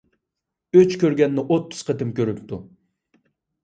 [0.77, 2.65] ئۆچ كۆرگەننى ئوتتۇز قېتىم كۆرۈپتۇ.